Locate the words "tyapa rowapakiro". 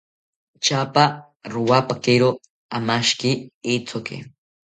0.63-2.29